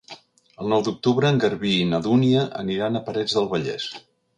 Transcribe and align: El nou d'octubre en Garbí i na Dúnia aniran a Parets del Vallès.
El 0.63 0.71
nou 0.73 0.85
d'octubre 0.87 1.29
en 1.31 1.37
Garbí 1.45 1.75
i 1.83 1.85
na 1.93 2.01
Dúnia 2.09 2.49
aniran 2.67 2.99
a 3.03 3.07
Parets 3.11 3.41
del 3.41 3.51
Vallès. 3.57 3.93